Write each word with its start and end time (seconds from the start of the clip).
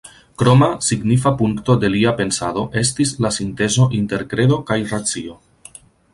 Kroma 0.41 0.69
signifa 0.85 1.33
punkto 1.41 1.75
de 1.83 1.91
lia 1.97 2.13
pensado 2.21 2.65
estis 2.83 3.13
la 3.27 3.33
sintezo 3.37 3.87
inter 4.01 4.27
kredo 4.35 4.59
kaj 4.73 4.81
racio. 4.95 5.39